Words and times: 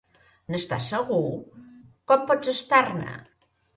N'estàs 0.53 0.87
segur? 0.93 1.21
Com 2.13 2.25
pots 2.33 2.51
estar-ne? 2.55 3.19